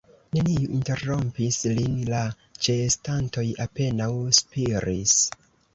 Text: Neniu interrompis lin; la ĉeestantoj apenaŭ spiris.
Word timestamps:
Neniu 0.35 0.63
interrompis 0.77 1.59
lin; 1.81 2.01
la 2.15 2.23
ĉeestantoj 2.69 3.47
apenaŭ 3.69 4.13
spiris. 4.43 5.21